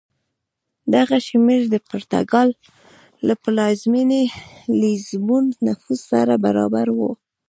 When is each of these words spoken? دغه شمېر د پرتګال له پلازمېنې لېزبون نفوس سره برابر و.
دغه 0.95 1.17
شمېر 1.27 1.61
د 1.69 1.75
پرتګال 1.89 2.49
له 3.27 3.33
پلازمېنې 3.43 4.23
لېزبون 4.79 5.45
نفوس 5.67 5.99
سره 6.11 6.33
برابر 6.45 6.87
و. 6.97 6.99